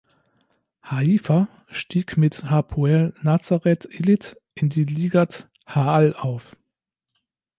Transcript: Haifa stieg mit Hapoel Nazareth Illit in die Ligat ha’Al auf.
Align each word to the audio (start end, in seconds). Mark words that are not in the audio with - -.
Haifa 0.83 1.47
stieg 1.69 2.17
mit 2.17 2.45
Hapoel 2.49 3.13
Nazareth 3.21 3.85
Illit 3.91 4.35
in 4.55 4.69
die 4.69 4.83
Ligat 4.85 5.47
ha’Al 5.67 6.15
auf. 6.15 6.55